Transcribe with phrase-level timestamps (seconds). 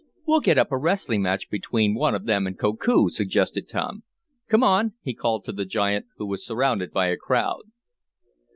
[0.25, 4.01] "We'll get up a wrestling match between one of them and Koku," suggested Tom.
[4.47, 7.65] "Come on!" he called to the giant, who was surrounded by a crowd.